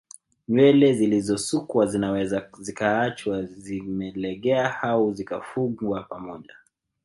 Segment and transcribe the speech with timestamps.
[0.47, 6.53] Nywele zilizosukwa zinaweza zikaachwa zimelegea au zikafungwa pamoja